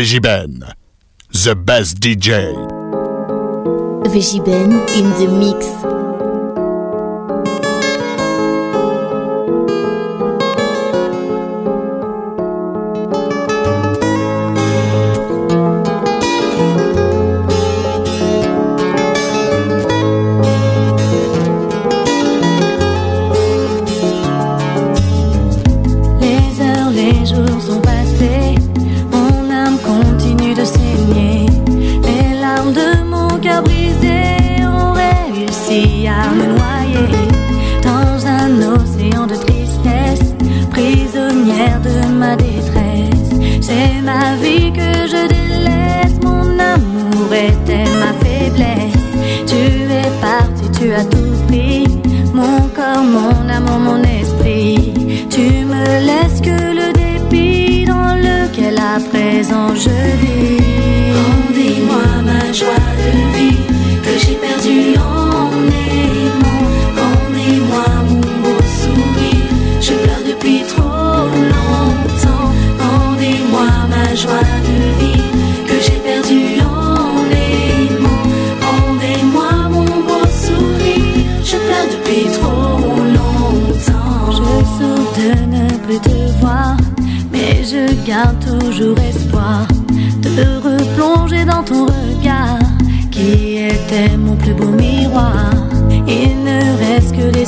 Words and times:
Vegiben, 0.00 0.64
the 1.44 1.54
best 1.54 2.00
DJ. 2.00 2.54
Vegiben 4.06 4.72
in 4.96 5.10
the 5.20 5.28
mix. 5.28 5.99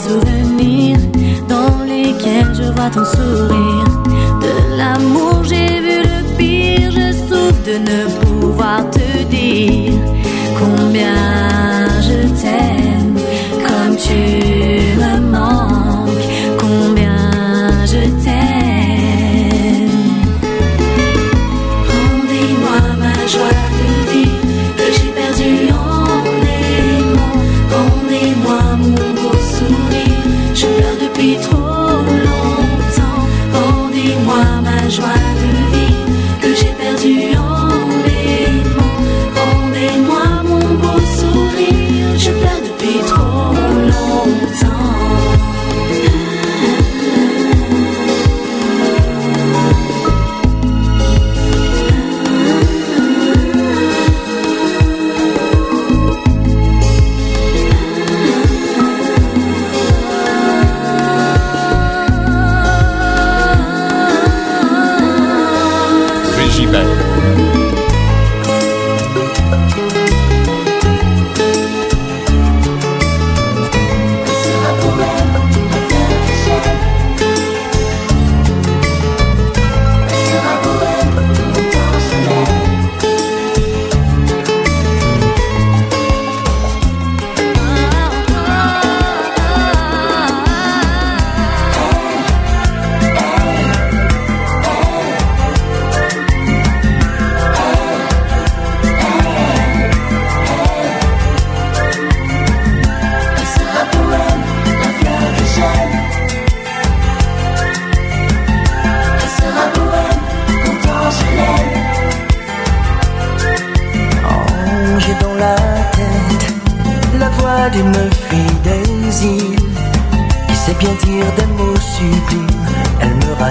souvenirs 0.08 0.98
dans 1.48 1.84
lesquels 1.84 2.55
je 2.55 2.72
vois 2.75 2.91
ton 2.91 3.05
sourire. 3.05 3.86
De 4.44 4.77
l'amour, 4.77 5.44
j'ai 5.44 5.81
vu 5.81 6.03
le 6.03 6.36
pire, 6.36 6.91
je 6.91 7.12
souffre 7.12 7.62
de 7.67 7.77
ne 7.78 8.00
pouvoir 8.25 8.91
te 8.91 9.22
dire 9.31 9.94
combien. 10.59 11.52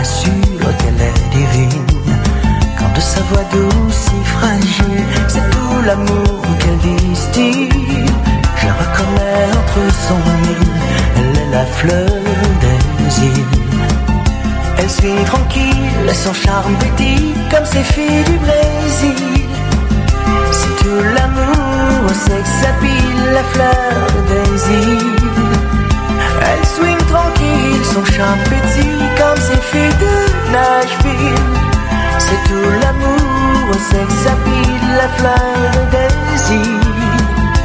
m'assure 0.01 0.77
qu'elle 0.79 1.01
est 1.09 1.21
divine. 1.29 1.85
Quand 2.77 2.91
de 2.95 3.01
sa 3.01 3.21
voix 3.29 3.45
douce 3.53 4.05
et 4.17 4.25
fragile, 4.35 5.05
c'est 5.27 5.47
tout 5.51 5.77
l'amour 5.85 6.41
qu'elle 6.59 6.79
distille. 6.89 8.05
Je 8.61 8.69
reconnais 8.81 9.45
entre 9.61 9.81
son 10.07 10.21
île, 10.53 10.71
elle 11.17 11.37
est 11.43 11.51
la 11.57 11.65
fleur 11.77 12.21
des 12.63 13.25
îles. 13.29 13.57
Elle 14.79 14.89
suit 14.89 15.23
tranquille, 15.25 16.09
son 16.25 16.33
charme 16.33 16.75
petit, 16.85 17.35
comme 17.51 17.65
ses 17.65 17.83
filles 17.93 18.23
du 18.29 18.37
Brésil. 18.45 19.45
C'est 20.57 20.75
tout 20.81 21.03
l'amour, 21.15 22.09
c'est 22.25 22.41
que 22.45 22.53
s'habille 22.59 23.17
la 23.37 23.43
fleur 23.53 24.07
des 24.31 24.51
îles. 24.81 25.70
Elle 26.51 26.65
swing 26.65 26.97
tranquille, 27.07 27.85
son 27.93 28.03
charme 28.05 28.39
petit 28.39 28.87
comme 29.17 29.41
ses 29.47 29.61
filles 29.69 29.97
de 30.05 30.51
Nashville. 30.51 31.45
C'est 32.19 32.41
tout 32.47 32.69
l'amour, 32.81 33.69
au 33.69 33.73
sexe 33.73 34.27
pile, 34.45 34.89
la 34.97 35.09
fleur 35.17 35.71
de 35.93 36.11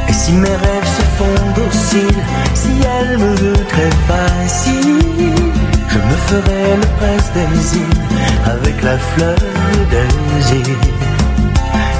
Et 0.09 0.13
si 0.13 0.31
mes 0.33 0.47
rêves 0.47 0.91
se 0.97 1.03
fondent 1.17 1.67
au 1.67 1.71
cils, 1.71 2.23
si 2.53 2.71
elle 2.95 3.17
me 3.17 3.35
veut 3.35 3.65
très 3.67 3.89
facile, 4.07 5.35
je 5.89 5.97
me 5.97 6.15
ferai 6.27 6.77
le 6.77 6.87
prince 6.97 7.31
Daisy 7.33 7.85
avec 8.45 8.81
la 8.83 8.97
fleur 8.97 9.35
de 9.91 10.03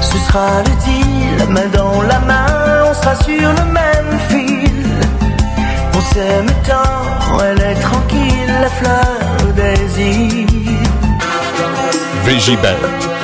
Ce 0.00 0.18
sera 0.26 0.62
le 0.62 0.74
deal, 0.84 1.48
main 1.50 1.68
dans 1.72 2.02
la 2.02 2.18
main, 2.20 2.46
on 2.90 2.94
sera 2.94 3.14
sur 3.16 3.50
le 3.50 3.72
même 3.72 4.07
t'aime 6.18 6.52
tant, 6.66 7.38
elle 7.44 7.60
est 7.60 7.80
tranquille, 7.80 8.54
la 8.60 8.70
fleur 8.78 9.18
au 9.46 9.52
désir. 9.52 10.46
Végibert. 12.24 13.17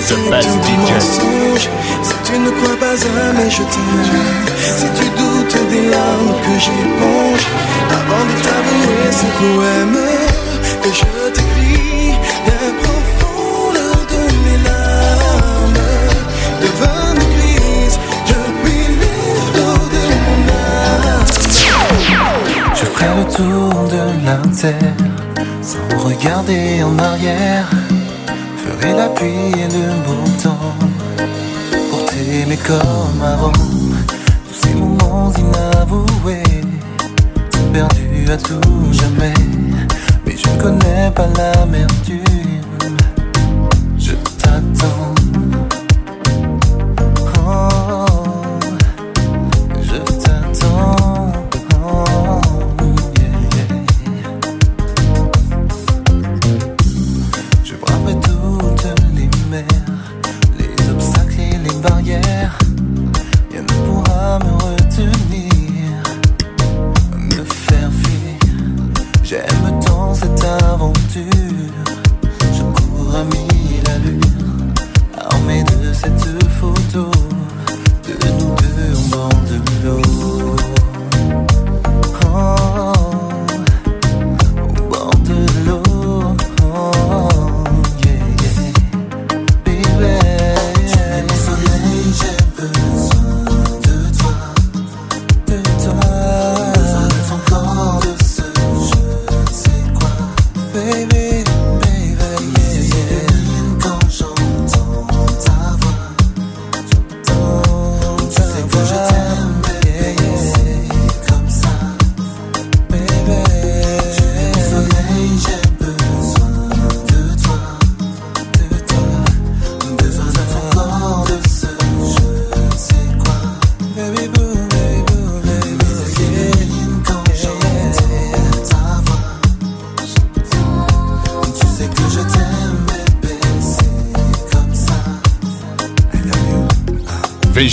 se 0.00 0.14
passe 0.30 0.46
DJ 0.46 0.90
Si 2.02 2.14
tu 2.24 2.38
ne 2.38 2.50
crois 2.50 2.76
pas 2.76 2.94
à 2.94 3.32
mes 3.32 3.50
je 3.50 3.62
t'aime 3.72 4.20
Si 4.78 4.86
tu 4.98 5.06
doutes 5.18 5.68
des 5.68 5.90
larmes 5.90 6.34
que 6.44 6.54
j'éponge 6.58 7.44
Avant 7.98 8.24
de 8.28 8.34
t'avouer 8.44 9.12
ce 9.20 9.26
poème 9.38 9.98
Que 10.82 10.90
je 10.98 11.04
t'écris 11.34 12.14
La 12.46 12.62
profondeur 12.82 13.98
de 14.12 14.22
mes 14.44 14.58
larmes 14.68 15.84
devant 16.62 17.14
Devenue 17.14 17.30
grise 17.36 17.98
Depuis 18.26 18.86
l'eau 19.00 19.78
de 19.94 20.02
mon 20.24 20.40
âme. 20.52 21.24
Je 22.74 22.84
ferai 22.86 23.10
le 23.18 23.24
tour 23.34 23.88
de 23.88 24.02
la 24.26 24.38
terre 24.56 24.96
Sans 25.62 26.04
regarder 26.04 26.82
en 26.82 26.98
arrière. 26.98 27.79
J'aurai 28.80 28.94
la 28.94 29.08
pluie 29.08 29.28
et 29.28 29.68
le 29.68 29.92
beau 30.06 30.30
temps 30.42 30.74
pour 31.90 32.04
t'aimer 32.06 32.56
comme 32.66 33.22
avant. 33.22 33.52
Tous 33.52 34.54
ces 34.54 34.74
moments 34.74 35.32
inavoués, 35.36 36.42
perdus 37.72 38.30
à 38.30 38.36
tout 38.36 38.92
jamais. 38.92 39.34
Mais 40.24 40.36
je 40.36 40.48
ne 40.48 40.62
connais 40.62 41.10
pas 41.14 41.26
l'amertume 41.36 42.19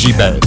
G-Bag. 0.07 0.46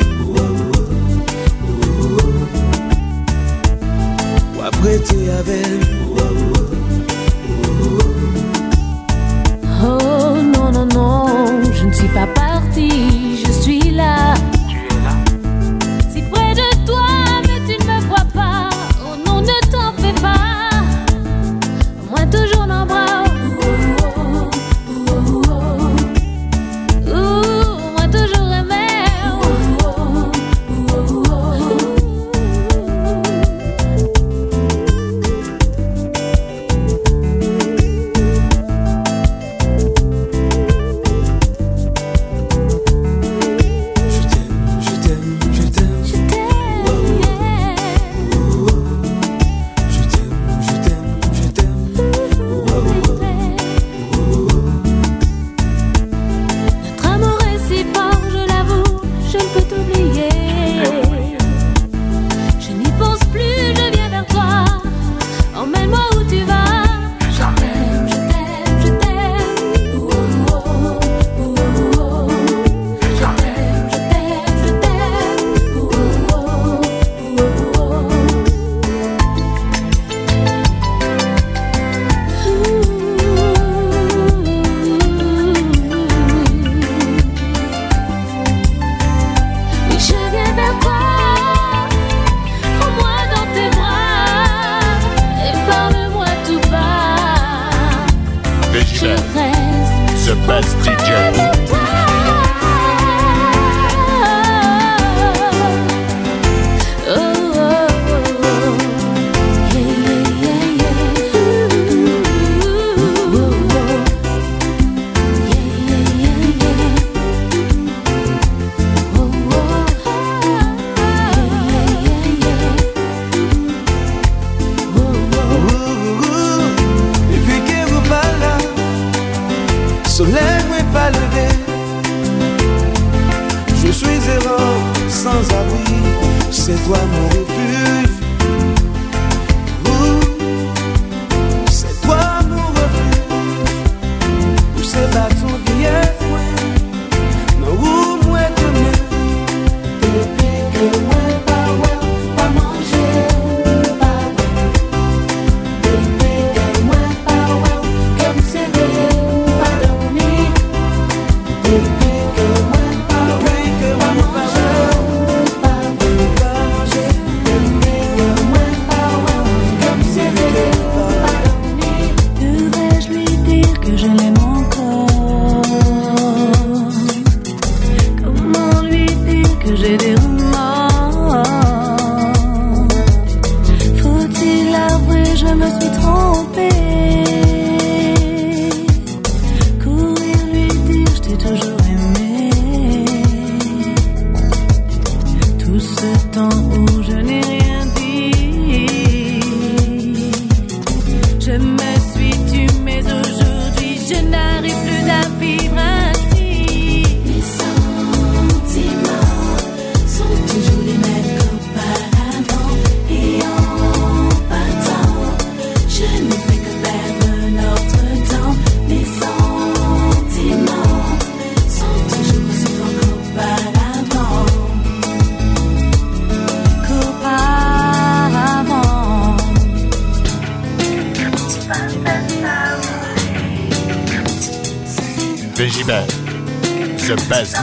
voy 5.21 5.29
a 5.29 5.41
ver. 5.43 6.00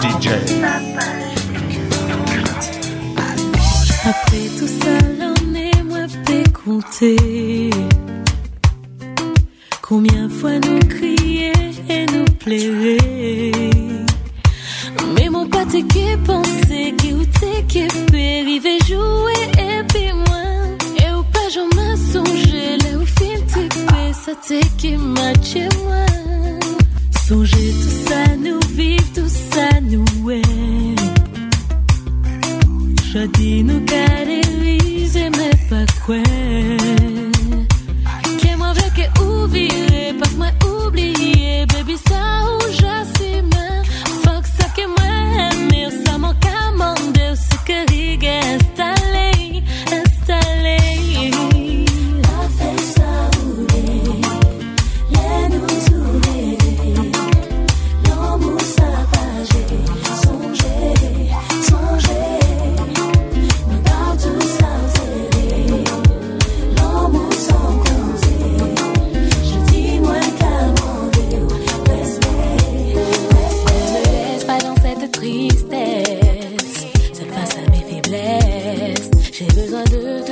DJ. 0.01 0.58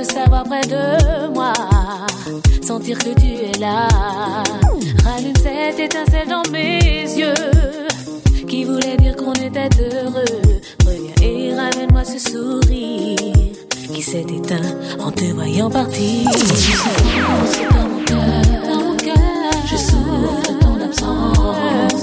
savoir 0.06 0.44
près 0.44 0.62
de 0.62 1.28
moi, 1.32 1.52
sentir 2.62 2.98
que 2.98 3.14
tu 3.20 3.26
es 3.26 3.58
là. 3.58 3.88
Rallume 5.04 5.36
cette 5.36 5.78
étincelle 5.78 6.28
dans 6.28 6.42
mes 6.50 7.02
yeux, 7.02 7.34
qui 8.48 8.64
voulait 8.64 8.96
dire 8.96 9.16
qu'on 9.16 9.32
était 9.32 9.68
heureux. 9.80 10.60
Reviens 10.86 11.14
et 11.22 11.54
ramène-moi 11.54 12.04
ce 12.04 12.18
sourire 12.18 13.16
qui 13.92 14.02
s'est 14.02 14.26
éteint 14.28 14.74
en 15.00 15.10
te 15.10 15.24
voyant 15.24 15.70
partir. 15.70 16.30
Je 16.32 17.66
dans 18.12 18.82
mon 18.82 18.96
cœur, 18.96 19.16
je 19.66 19.76
souffre 19.76 20.58
ton 20.60 20.80
absence. 20.80 21.95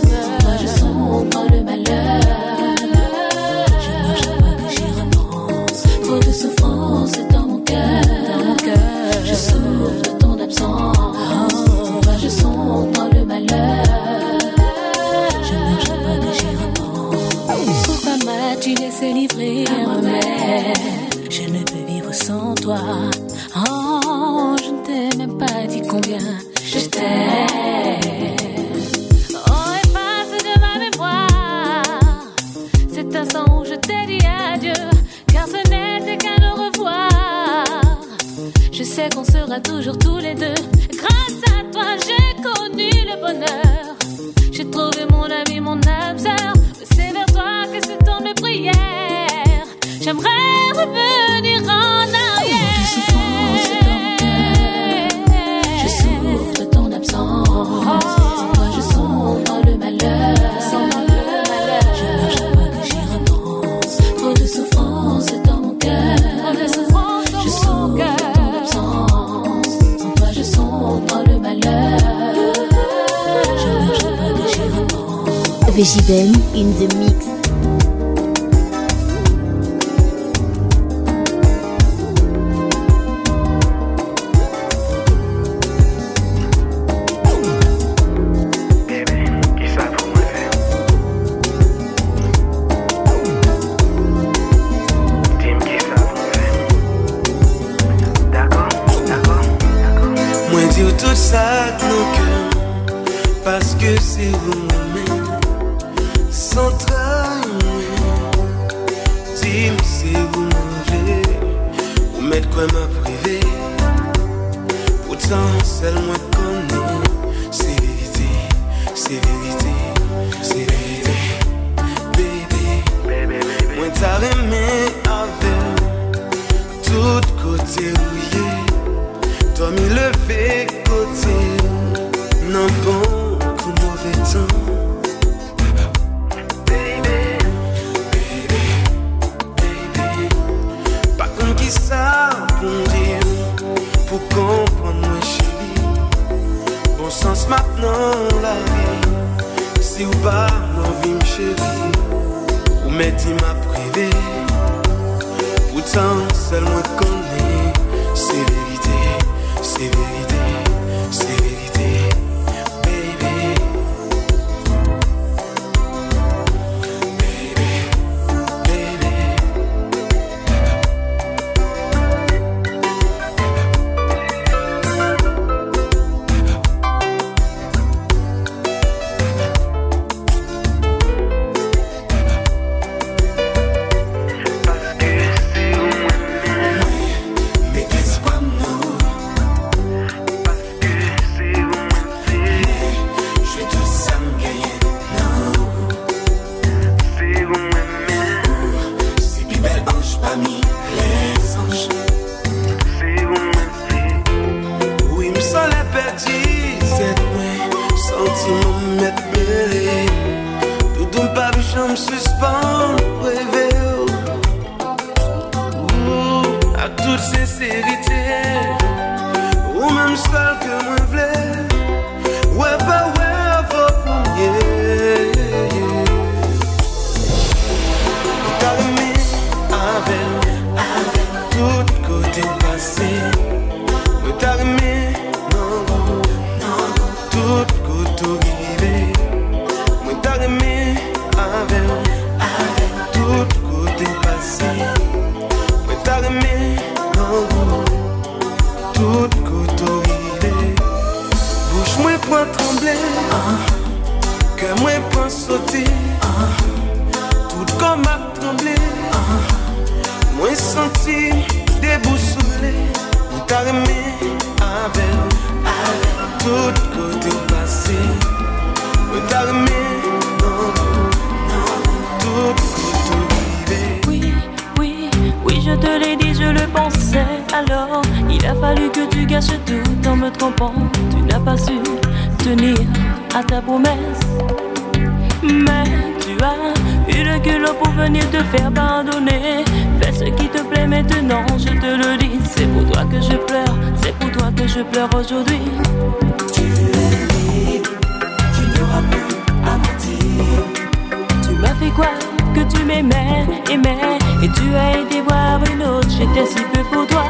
M'aimais, 302.93 303.45
aimais 303.71 304.19
Et 304.43 304.49
tu 304.49 304.75
as 304.75 304.99
été 304.99 305.21
voir 305.21 305.59
une 305.71 305.83
autre, 305.83 306.09
j'étais 306.09 306.45
si 306.45 306.61
peu 306.73 306.83
pour 306.91 307.07
toi. 307.07 307.25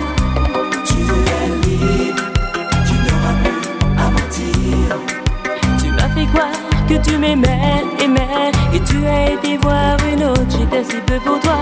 Tu 5.80 5.91
m'as 5.91 6.10
fait 6.10 6.28
quoi 6.32 6.49
que 6.88 6.95
tu 7.08 7.17
m'aimais, 7.17 7.84
aimais 8.04 8.52
Et 8.73 8.80
tu 8.82 9.06
as 9.06 9.32
été 9.32 9.58
voir 9.58 9.97
une 10.12 10.23
autre, 10.26 10.45
j'étais 10.49 10.84
si 10.84 10.97
peu 11.06 11.19
pour 11.19 11.39
toi. 11.39 11.60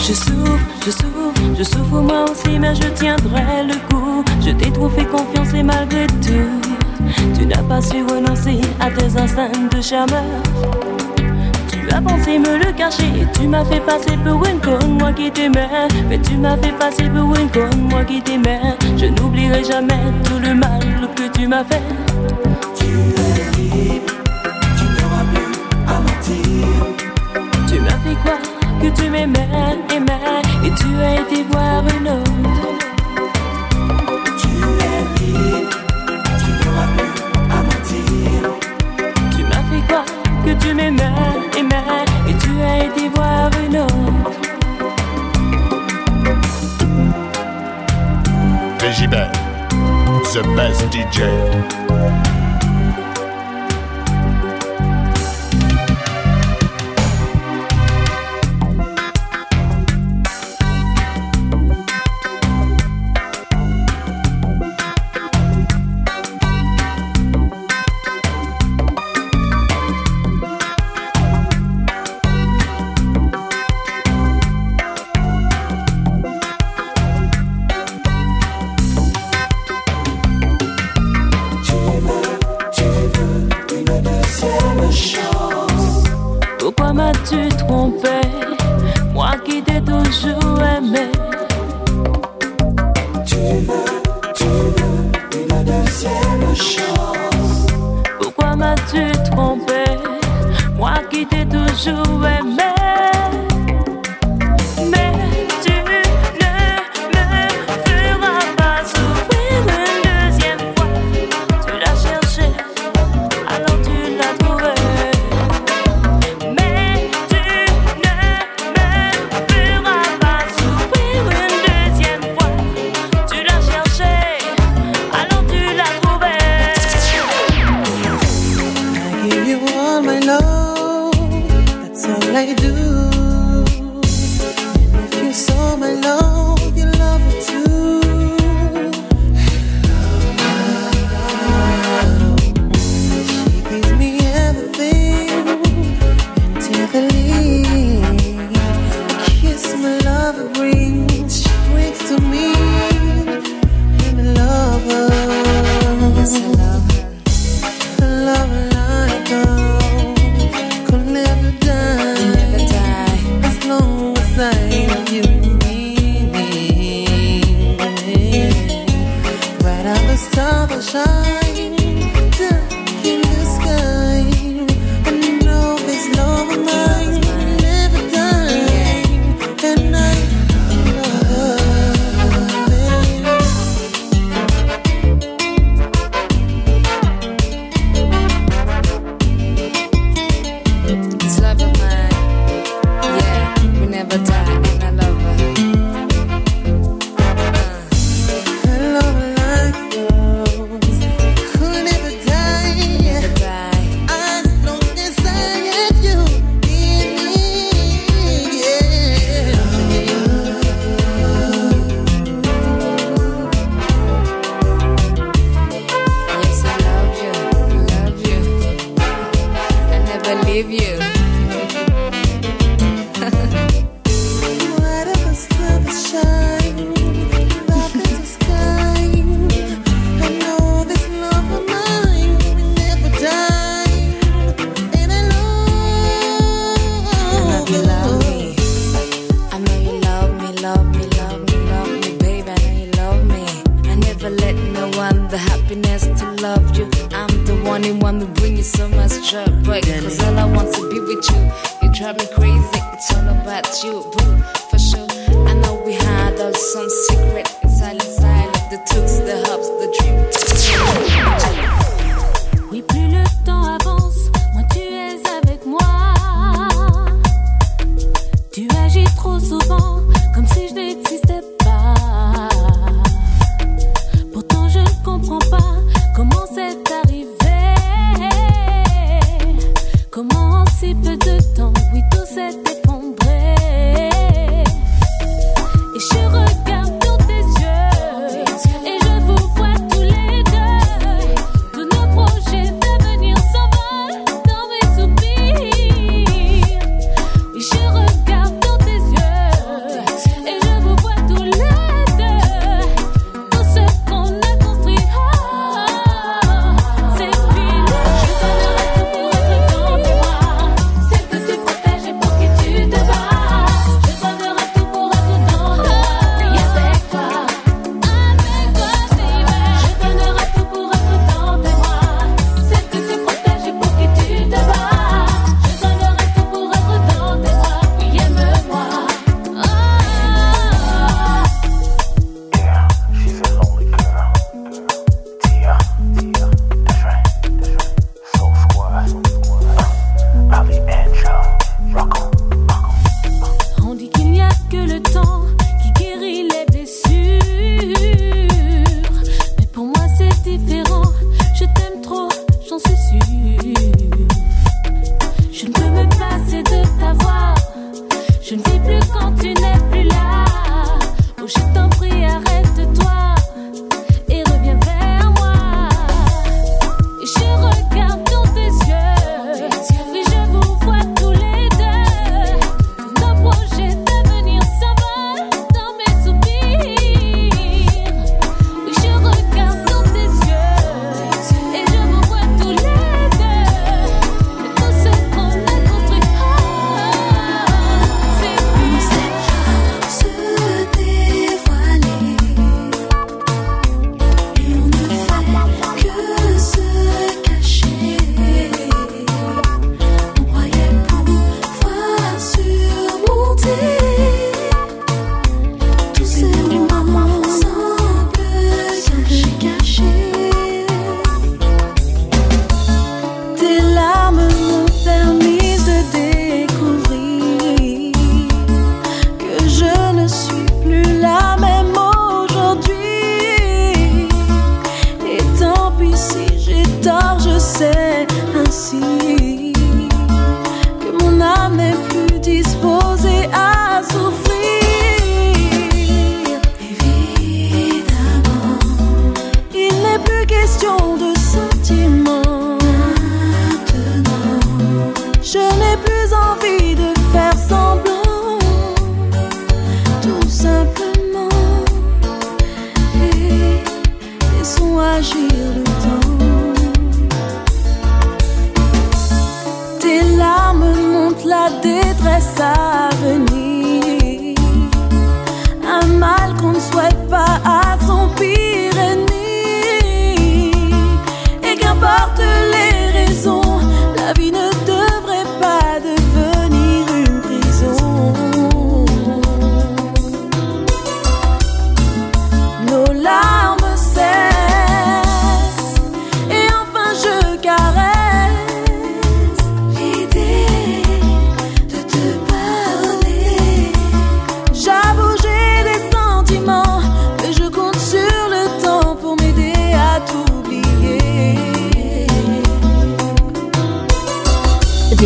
Je 0.00 0.12
souffre, 0.12 0.58
je 0.84 0.90
souffre, 0.90 1.42
je 1.58 1.64
souffre 1.64 2.00
moi 2.00 2.24
aussi, 2.30 2.58
mais 2.58 2.74
je 2.74 2.88
tiendrai 2.88 3.64
le 3.66 3.74
coup. 3.88 4.24
Je 4.40 4.50
t'ai 4.50 4.70
trop 4.70 4.88
fait 4.90 5.06
confiance 5.06 5.54
et 5.54 5.62
malgré 5.62 6.06
tout, 6.06 6.60
tu 7.34 7.46
n'as 7.46 7.62
pas 7.62 7.80
su 7.80 8.04
renoncer 8.04 8.60
à 8.80 8.90
tes 8.90 9.18
instincts 9.18 9.68
de 9.74 9.80
charmeur. 9.80 11.03
Tu 11.94 11.98
as 11.98 12.02
pensé 12.02 12.38
me 12.40 12.58
le 12.58 12.72
cacher, 12.72 13.24
tu 13.34 13.46
m'as 13.46 13.64
fait 13.64 13.78
passer 13.78 14.16
pour 14.24 14.44
une 14.48 14.58
conne, 14.58 14.98
moi 14.98 15.12
qui 15.12 15.30
t'aimais. 15.30 15.68
Mais 16.08 16.18
tu 16.20 16.36
m'as 16.36 16.56
fait 16.56 16.72
passer 16.76 17.04
pour 17.08 17.36
une 17.36 17.48
conne, 17.48 17.88
moi 17.88 18.02
qui 18.04 18.20
t'aimais. 18.20 18.58
Je 18.96 19.06
n'oublierai 19.06 19.62
jamais 19.62 20.00
tout 20.24 20.40
le 20.42 20.56
mal 20.56 20.80
que 21.14 21.28
tu 21.38 21.46
m'as 21.46 21.62
fait. 21.62 21.80
Tu 27.68 27.78
m'as 27.78 27.90
fait 27.90 28.16
quoi 28.24 28.38
que 28.82 28.88
tu 29.00 29.08
m'aimais, 29.08 29.48
aimais 29.94 30.42
Et 30.64 30.70
tu 30.70 30.96
as 31.00 31.14
été 31.20 31.44
voir 31.52 31.84
une 31.96 32.08
autre 32.08 32.32
Tu 39.30 39.44
m'as 39.44 39.62
fait 39.70 39.86
quoi 39.86 40.04
que 40.44 40.52
tu 40.60 40.74
m'aimais, 40.74 41.33
Vegibel, 49.04 49.30
the 50.32 50.42
best 50.56 50.80
DJ. 50.86 51.83
Moi 101.24 101.46
qui 101.78 102.53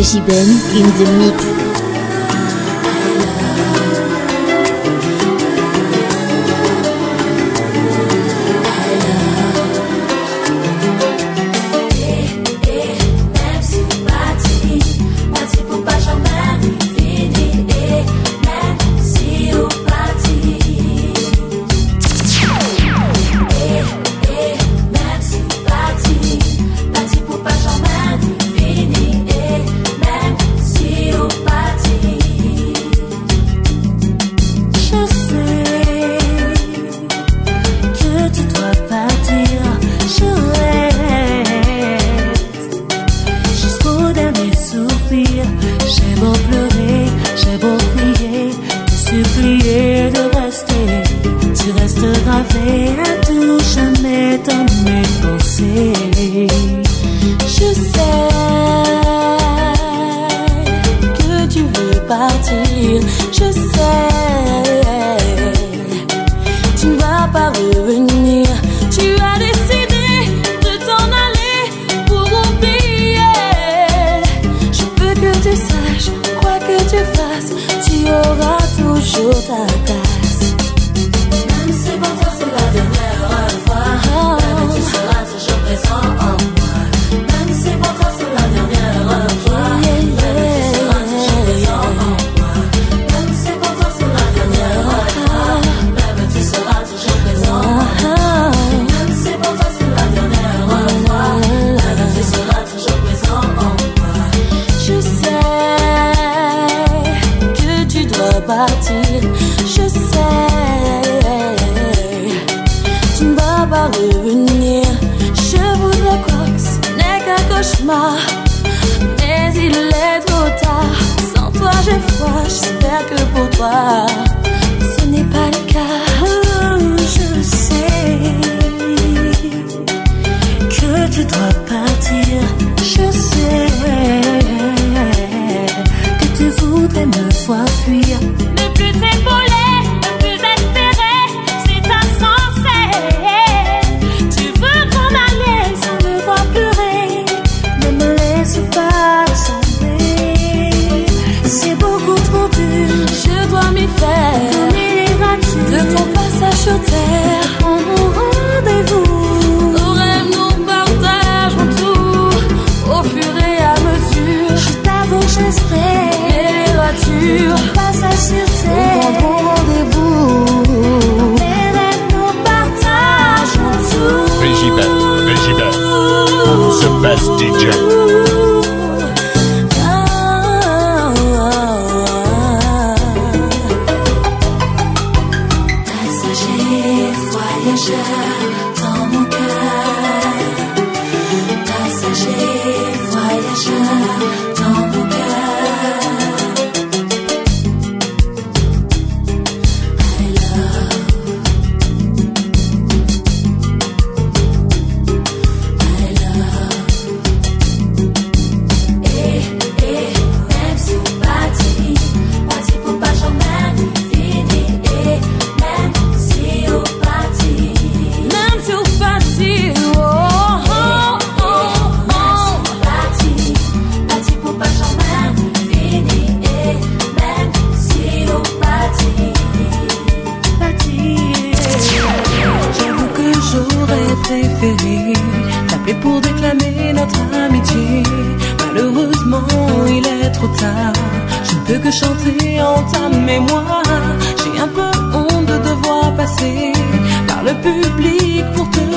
Vegiben 0.09 0.49
in 0.73 0.87
the 0.97 1.11
mix. 1.19 1.68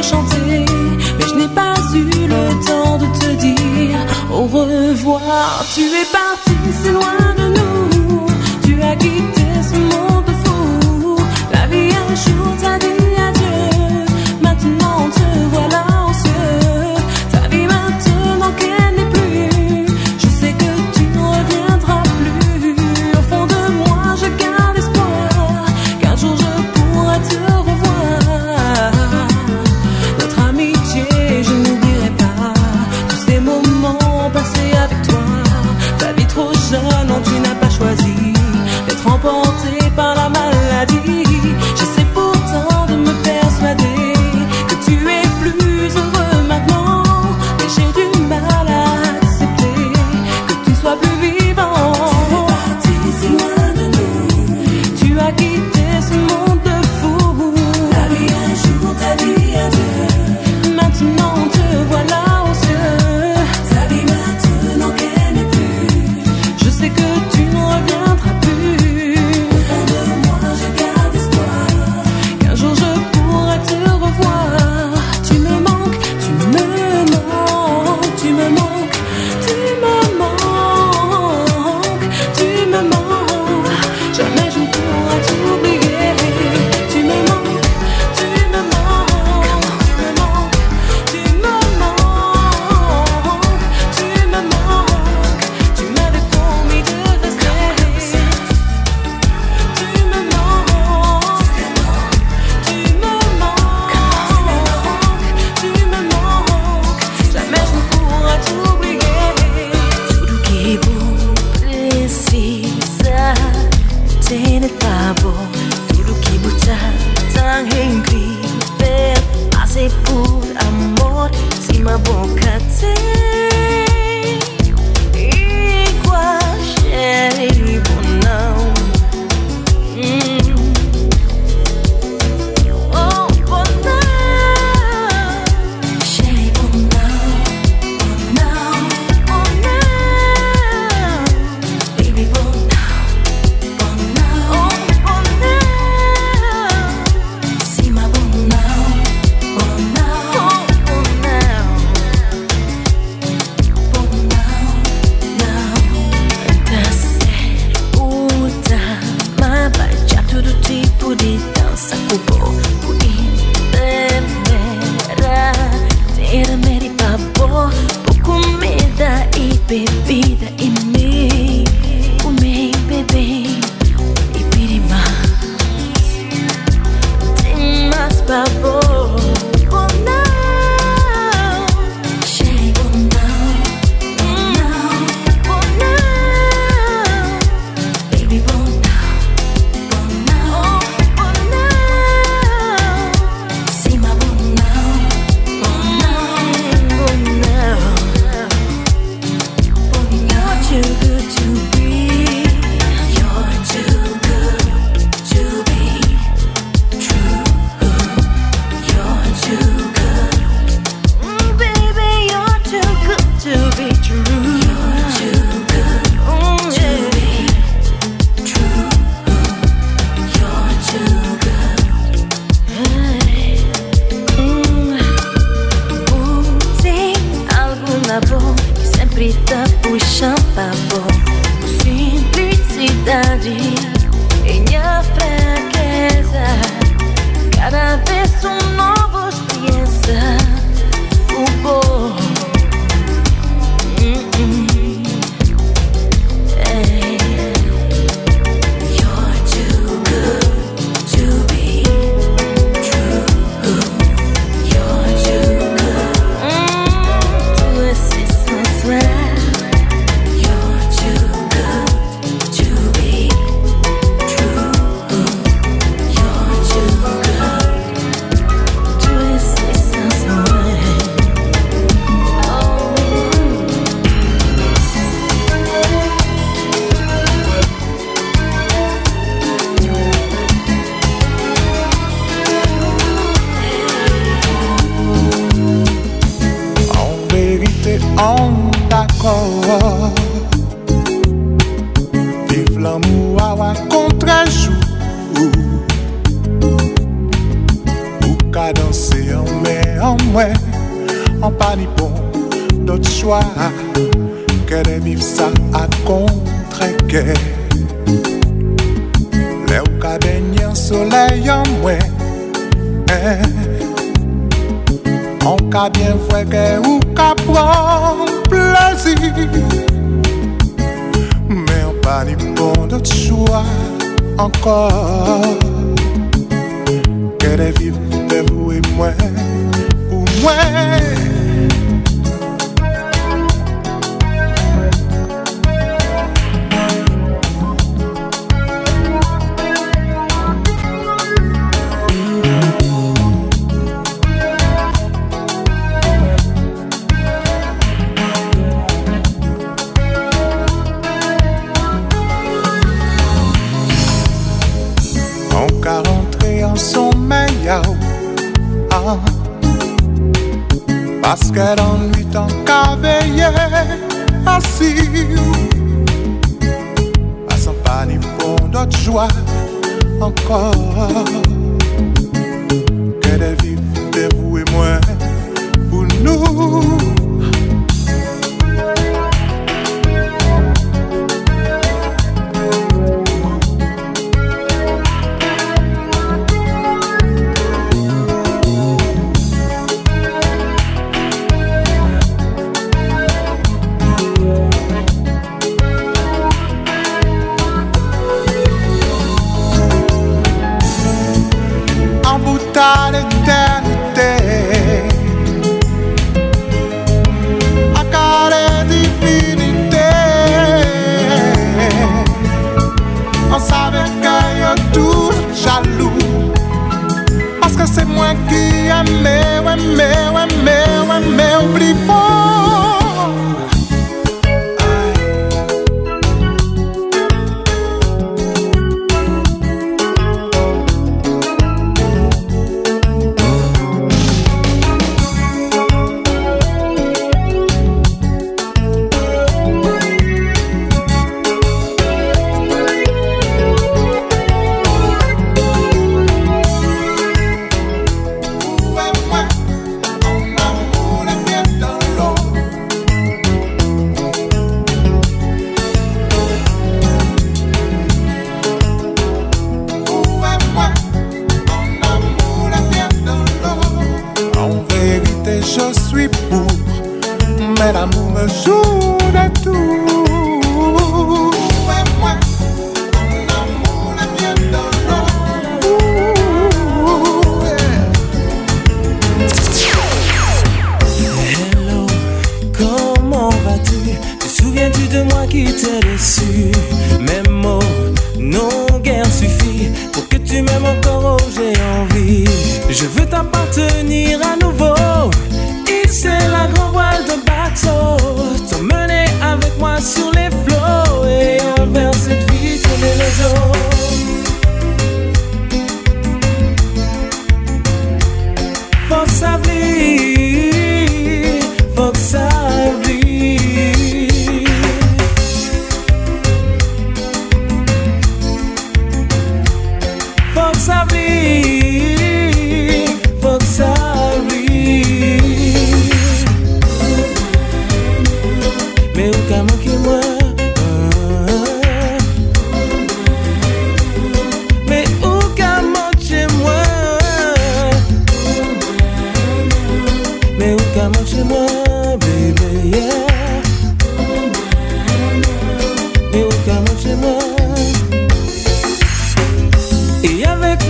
mais 0.03 1.27
je 1.29 1.35
n'ai 1.35 1.49
pas 1.49 1.75
eu 1.95 2.27
le 2.27 2.65
temps 2.67 2.99
de 2.99 3.07
te 3.19 3.31
dire 3.35 3.99
au 4.33 4.47
revoir. 4.47 5.65
Tu 5.75 5.83
es 5.83 6.07
parti, 6.11 6.53
c'est 6.83 6.93
loin 6.93 7.35
de 7.37 7.42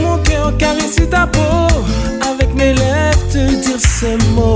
mon 0.01 0.19
cœur 0.19 0.57
caresser 0.59 1.09
ta 1.09 1.27
peau 1.27 1.67
Avec 2.31 2.55
mes 2.55 2.73
lèvres 2.75 3.29
te 3.31 3.39
dire 3.39 3.79
ces 3.79 4.17
mots. 4.35 4.55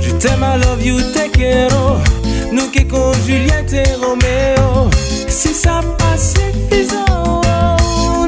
Je 0.00 0.10
t'aime, 0.12 0.44
I 0.44 0.58
love 0.64 0.84
you, 0.84 0.98
te 1.12 1.28
quiero. 1.30 1.98
Nous 2.52 2.68
qui 2.70 2.86
con 2.86 3.12
Juliette 3.26 3.72
et 3.72 3.94
Roméo. 3.94 4.90
Si 5.28 5.52
ça 5.52 5.80
passe 5.98 6.34
suffisant 6.34 7.40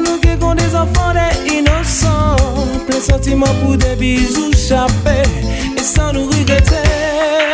Nous 0.03 0.19
qui 0.19 0.37
con 0.37 0.55
des 0.55 0.75
enfants 0.75 1.13
des 1.13 1.53
innocents. 1.53 2.35
Plein 2.87 2.99
sentiments 2.99 3.55
pour 3.63 3.77
des 3.77 3.95
bisous 3.95 4.51
chapés. 4.53 5.27
Et 5.77 5.83
sans 5.83 6.13
nous 6.13 6.25
regretter 6.25 7.48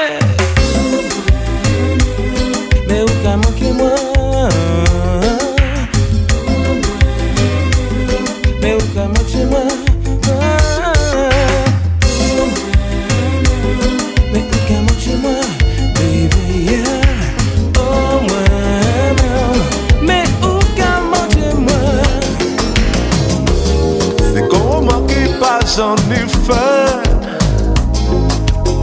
j'en 25.76 25.96
ai 26.12 26.28
faim. 26.46 27.02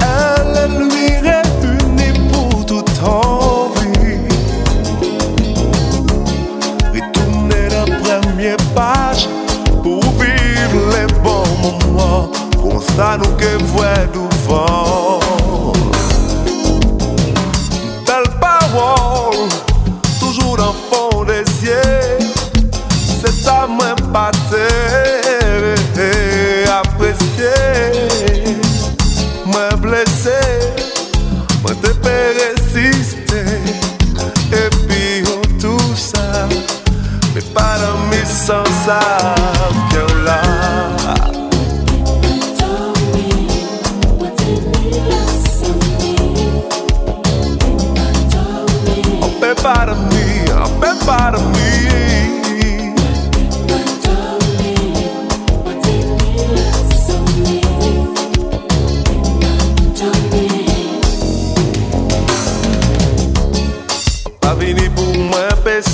Elle 0.01 0.89
lui 0.89 1.09
réunie 1.29 2.31
pour 2.31 2.67
toute 2.67 2.91
envie. 3.03 4.19
Retourner 6.93 7.69
la 7.71 7.85
première 7.85 8.57
page 8.75 9.29
Pour 9.83 10.03
vivre 10.21 10.83
les 10.95 11.13
bons 11.23 11.49
moments. 11.63 12.31
Comme 12.61 12.83
ça 12.97 13.17
nous 13.17 13.37
que 13.37 13.63
voit 13.65 14.07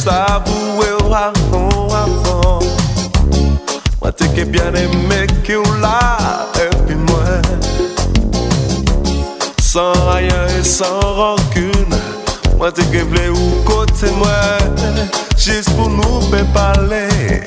mais 0.09 0.15
ça 0.15 0.43
vous 0.45 0.83
est 0.83 1.15
avant, 1.15 1.89
avant. 1.89 2.59
Moi, 4.01 4.13
t'es 4.13 4.29
que 4.29 4.45
bien 4.45 4.73
aimé 4.75 5.27
qui 5.45 5.57
ou 5.57 5.65
là, 5.81 6.19
et 6.57 6.77
puis 6.87 6.97
moi. 6.97 7.43
Sans 9.61 9.93
rien 9.93 10.47
et 10.59 10.65
sans 10.65 11.01
rancune. 11.01 11.95
Moi, 12.57 12.73
t'es 12.73 12.85
que 12.85 13.05
vle 13.05 13.31
ou 13.31 13.63
côté 13.65 14.11
moi. 14.17 14.59
Juste 15.37 15.71
pour 15.77 15.91
nous 15.91 16.21
peut 16.31 16.45
parler. 16.55 17.43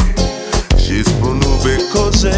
Juste 0.77 1.11
pour 1.19 1.33
nous 1.33 1.57
peut 1.63 1.79
causer. 1.91 2.29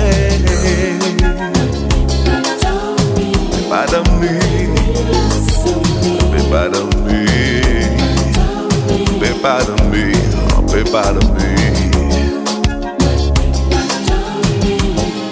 Mais 3.52 3.70
pas 3.70 3.86
d'amis. 3.92 4.70
Mais 6.32 6.44
pas 6.50 6.70
d'amis. 6.70 7.53
Mais 9.24 9.32
pas 9.40 9.60
d'amis. 9.64 10.18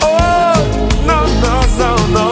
Oh, 0.01 0.55
non, 1.05 1.23
non, 1.43 1.61
non, 1.77 1.97
non. 2.13 2.31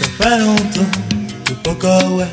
Ça 0.00 0.06
fait 0.18 0.38
longtemps 0.38 0.92
que 1.44 1.52
pourquoi 1.62 1.98
ouais 2.16 2.30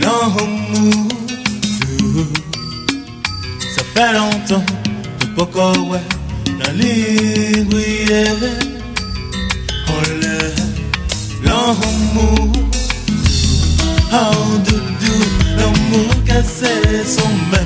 L'amour 0.00 1.08
Ça 3.74 3.82
fait 3.92 4.12
longtemps 4.12 4.64
que 5.46 5.52
pourquoi 5.52 5.72
ouais 5.88 6.00
La 6.58 6.72
ligne 6.72 7.64
brillait 7.64 8.26
On 9.88 10.02
l'aime 10.20 10.72
L'amour 11.44 12.52
Oh 14.12 14.58
doudou 14.66 15.18
L'amour 15.56 16.24
cassé 16.26 16.74
son 17.06 17.28
même 17.50 17.61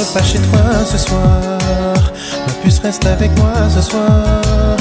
rentre 0.00 0.12
pas 0.14 0.22
chez 0.22 0.38
toi 0.38 0.60
ce 0.90 0.98
soir. 0.98 2.12
Ma 2.46 2.52
puce 2.62 2.78
reste 2.78 3.04
avec 3.06 3.36
moi 3.38 3.52
ce 3.74 3.82
soir. 3.82 4.76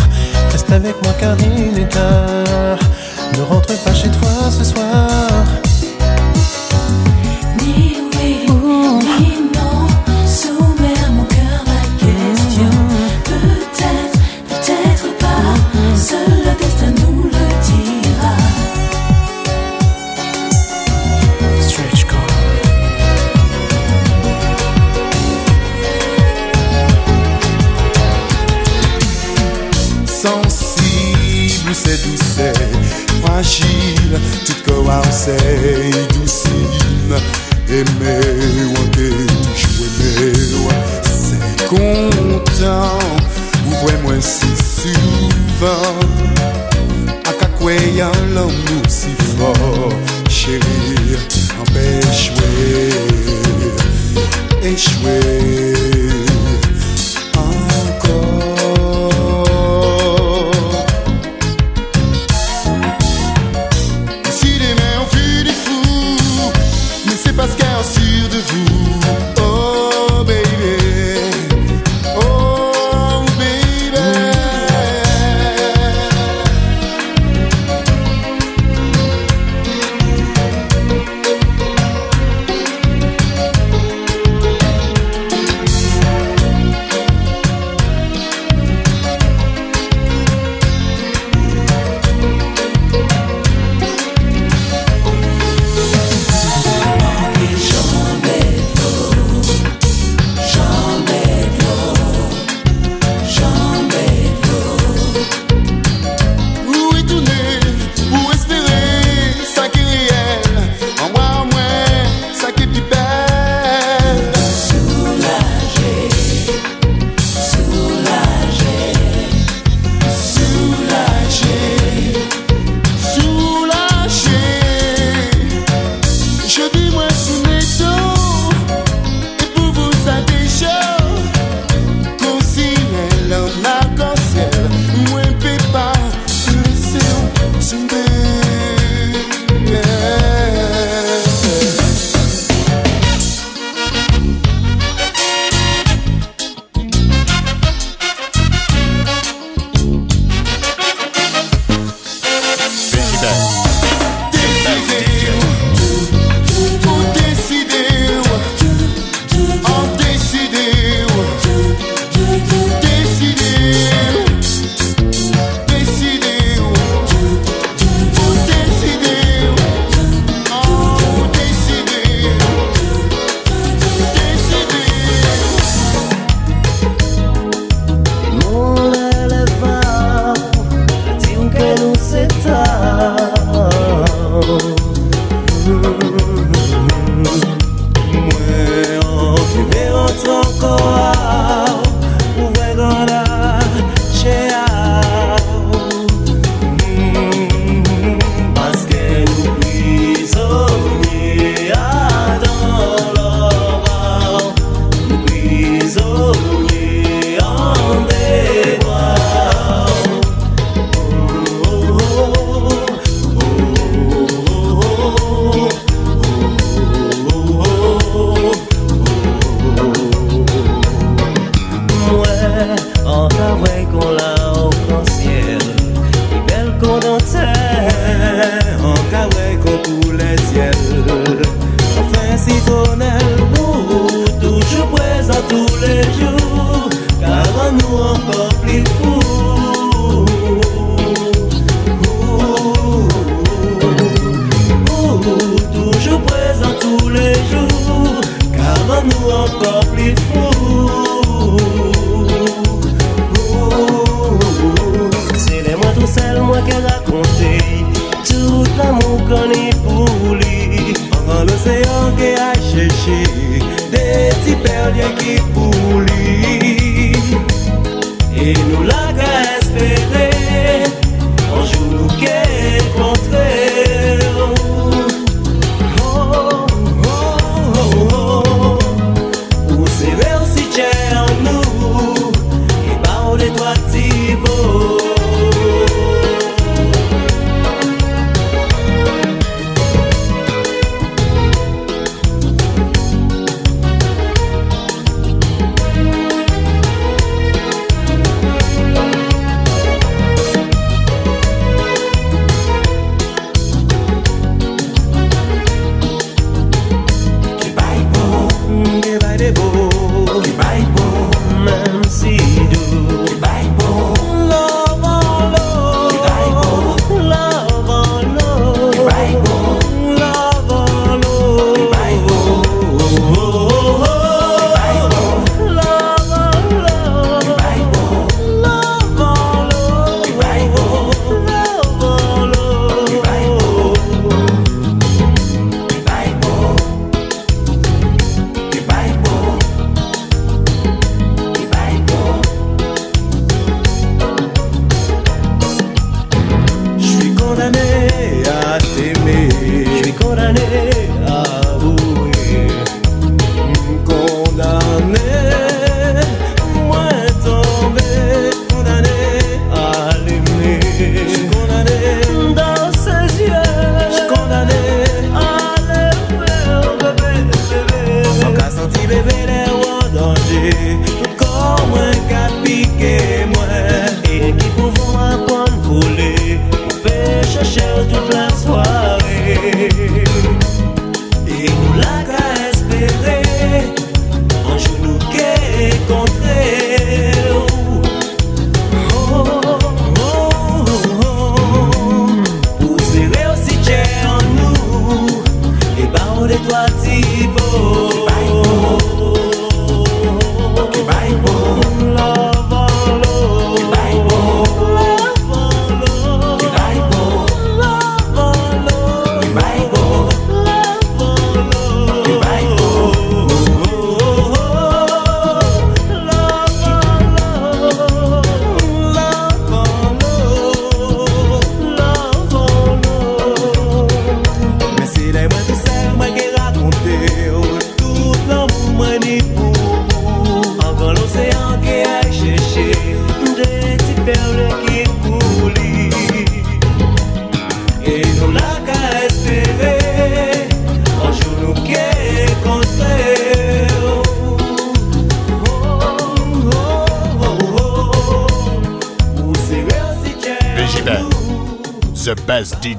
Reste 0.51 0.71
avec 0.71 0.95
moi 1.03 1.13
car 1.19 1.35
il 1.41 1.77
est 1.77 1.89
tard. 1.89 2.79
Ne 3.37 3.43
rentre 3.43 3.73
pas 3.83 3.93
chez 3.93 4.09
toi. 4.09 4.18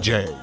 DJ. 0.00 0.39